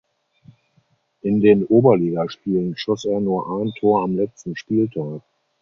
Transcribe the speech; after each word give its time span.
In 1.21 1.41
den 1.41 1.63
Oberligaspielen 1.67 2.75
schoss 2.75 3.05
er 3.05 3.19
nur 3.19 3.61
ein 3.61 3.71
Tor 3.79 4.01
am 4.01 4.15
letzten 4.15 4.55
Spieltag. 4.55 5.21